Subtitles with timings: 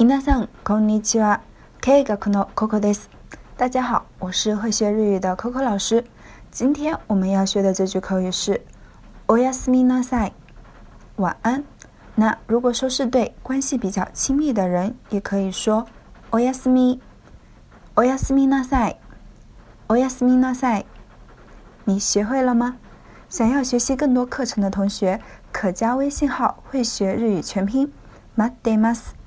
[0.00, 1.42] 皆さんこんにちは。
[1.80, 3.10] K 学の Coco です。
[3.56, 6.04] 大家好，我是会学日语的 Coco 老师。
[6.52, 8.64] 今天我们要学的这句口语是
[9.26, 10.32] “おやすみなさい”，
[11.18, 11.64] 晚安。
[12.14, 15.84] 那如果说是对关系比较亲密的人，也可以说
[16.30, 17.00] “おやすみ
[17.96, 18.98] ”，“おやすみなさい
[19.88, 20.84] ”，“おやすみなさい”。
[21.86, 22.76] 你学会了吗？
[23.28, 25.18] 想要学习更多课程的同学，
[25.50, 27.92] 可加微信号“会学日语全拼”，
[28.38, 29.17] 待ってます。